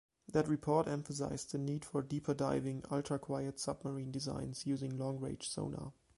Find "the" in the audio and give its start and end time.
1.51-1.59